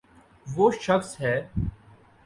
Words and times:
و 0.47 0.69
ہ 0.69 0.73
شخص 0.81 1.09
ہے۔ 1.21 1.35